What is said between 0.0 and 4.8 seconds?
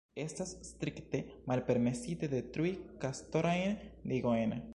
Estas strikte malpermesite detrui kastorajn digojn.